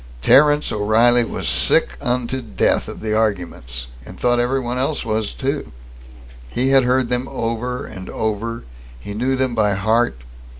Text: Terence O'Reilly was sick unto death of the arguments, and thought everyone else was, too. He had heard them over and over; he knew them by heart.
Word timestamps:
Terence 0.23 0.71
O'Reilly 0.71 1.23
was 1.23 1.47
sick 1.47 1.95
unto 2.01 2.41
death 2.41 2.87
of 2.87 3.01
the 3.01 3.15
arguments, 3.15 3.85
and 4.03 4.19
thought 4.19 4.39
everyone 4.39 4.79
else 4.79 5.05
was, 5.05 5.31
too. 5.31 5.71
He 6.49 6.69
had 6.69 6.85
heard 6.85 7.09
them 7.09 7.27
over 7.27 7.85
and 7.85 8.09
over; 8.09 8.63
he 8.99 9.13
knew 9.13 9.35
them 9.35 9.53
by 9.53 9.75
heart. 9.75 10.17